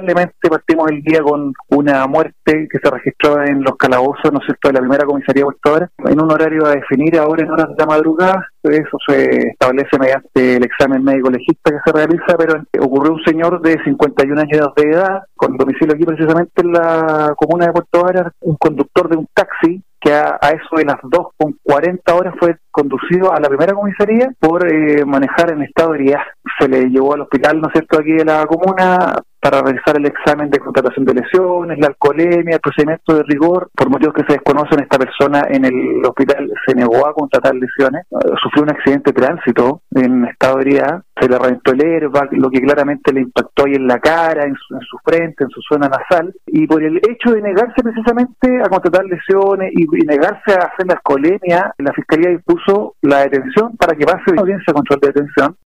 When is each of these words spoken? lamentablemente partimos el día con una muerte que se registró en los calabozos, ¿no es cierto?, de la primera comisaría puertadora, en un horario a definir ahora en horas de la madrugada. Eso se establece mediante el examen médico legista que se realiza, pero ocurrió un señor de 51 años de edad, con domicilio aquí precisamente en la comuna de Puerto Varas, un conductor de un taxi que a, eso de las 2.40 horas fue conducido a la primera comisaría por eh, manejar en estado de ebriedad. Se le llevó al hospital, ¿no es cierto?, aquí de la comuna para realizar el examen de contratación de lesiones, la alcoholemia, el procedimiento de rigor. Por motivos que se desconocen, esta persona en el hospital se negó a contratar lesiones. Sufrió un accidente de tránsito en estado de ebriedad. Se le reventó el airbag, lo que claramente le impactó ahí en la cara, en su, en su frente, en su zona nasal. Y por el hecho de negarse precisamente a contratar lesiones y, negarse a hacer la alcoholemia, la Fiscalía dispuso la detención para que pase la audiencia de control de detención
lamentablemente 0.00 0.48
partimos 0.48 0.90
el 0.90 1.02
día 1.02 1.22
con 1.22 1.52
una 1.68 2.06
muerte 2.06 2.68
que 2.70 2.78
se 2.82 2.90
registró 2.90 3.42
en 3.42 3.62
los 3.62 3.76
calabozos, 3.76 4.32
¿no 4.32 4.38
es 4.38 4.46
cierto?, 4.46 4.68
de 4.68 4.74
la 4.74 4.80
primera 4.80 5.04
comisaría 5.04 5.44
puertadora, 5.44 5.90
en 5.98 6.22
un 6.22 6.32
horario 6.32 6.66
a 6.66 6.74
definir 6.74 7.18
ahora 7.18 7.44
en 7.44 7.50
horas 7.50 7.68
de 7.68 7.74
la 7.78 7.86
madrugada. 7.86 8.46
Eso 8.62 8.98
se 9.06 9.48
establece 9.48 9.98
mediante 9.98 10.56
el 10.56 10.64
examen 10.64 11.02
médico 11.02 11.30
legista 11.30 11.70
que 11.70 11.78
se 11.84 11.92
realiza, 11.92 12.36
pero 12.36 12.62
ocurrió 12.80 13.14
un 13.14 13.24
señor 13.24 13.60
de 13.62 13.82
51 13.82 14.40
años 14.40 14.68
de 14.76 14.90
edad, 14.90 15.22
con 15.36 15.56
domicilio 15.56 15.94
aquí 15.94 16.04
precisamente 16.04 16.62
en 16.62 16.72
la 16.72 17.32
comuna 17.36 17.66
de 17.66 17.72
Puerto 17.72 18.02
Varas, 18.02 18.32
un 18.40 18.56
conductor 18.56 19.08
de 19.08 19.16
un 19.16 19.26
taxi 19.34 19.82
que 20.00 20.12
a, 20.14 20.38
eso 20.42 20.76
de 20.76 20.84
las 20.84 20.96
2.40 21.02 22.00
horas 22.12 22.34
fue 22.38 22.56
conducido 22.70 23.32
a 23.32 23.40
la 23.40 23.48
primera 23.48 23.74
comisaría 23.74 24.32
por 24.38 24.66
eh, 24.66 25.04
manejar 25.04 25.52
en 25.52 25.62
estado 25.62 25.90
de 25.90 25.98
ebriedad. 25.98 26.22
Se 26.58 26.68
le 26.68 26.88
llevó 26.88 27.14
al 27.14 27.20
hospital, 27.22 27.60
¿no 27.60 27.68
es 27.68 27.72
cierto?, 27.74 27.98
aquí 28.00 28.12
de 28.12 28.24
la 28.24 28.46
comuna 28.46 29.14
para 29.40 29.62
realizar 29.62 29.96
el 29.96 30.06
examen 30.06 30.50
de 30.50 30.58
contratación 30.58 31.04
de 31.04 31.14
lesiones, 31.14 31.78
la 31.78 31.88
alcoholemia, 31.88 32.56
el 32.56 32.60
procedimiento 32.60 33.14
de 33.14 33.22
rigor. 33.22 33.70
Por 33.74 33.88
motivos 33.88 34.14
que 34.14 34.24
se 34.24 34.34
desconocen, 34.34 34.80
esta 34.80 34.98
persona 34.98 35.46
en 35.48 35.64
el 35.64 36.04
hospital 36.04 36.52
se 36.66 36.74
negó 36.74 37.06
a 37.06 37.14
contratar 37.14 37.54
lesiones. 37.54 38.06
Sufrió 38.42 38.64
un 38.64 38.70
accidente 38.70 39.12
de 39.12 39.20
tránsito 39.20 39.82
en 39.94 40.26
estado 40.26 40.56
de 40.56 40.62
ebriedad. 40.62 41.02
Se 41.18 41.28
le 41.28 41.38
reventó 41.38 41.72
el 41.72 41.82
airbag, 41.82 42.28
lo 42.32 42.50
que 42.50 42.60
claramente 42.60 43.12
le 43.12 43.20
impactó 43.20 43.64
ahí 43.64 43.74
en 43.74 43.86
la 43.86 43.98
cara, 43.98 44.44
en 44.44 44.54
su, 44.54 44.74
en 44.74 44.80
su 44.82 44.96
frente, 45.04 45.44
en 45.44 45.50
su 45.50 45.60
zona 45.62 45.88
nasal. 45.88 46.34
Y 46.46 46.66
por 46.66 46.82
el 46.82 46.96
hecho 46.96 47.32
de 47.32 47.42
negarse 47.42 47.82
precisamente 47.82 48.60
a 48.62 48.68
contratar 48.68 49.04
lesiones 49.04 49.72
y, 49.74 49.86
negarse 50.06 50.52
a 50.52 50.66
hacer 50.66 50.86
la 50.86 50.94
alcoholemia, 50.94 51.74
la 51.78 51.92
Fiscalía 51.92 52.30
dispuso 52.30 52.94
la 53.02 53.20
detención 53.20 53.76
para 53.76 53.96
que 53.96 54.04
pase 54.04 54.34
la 54.34 54.42
audiencia 54.42 54.66
de 54.68 54.74
control 54.74 55.00
de 55.00 55.08
detención 55.08 55.56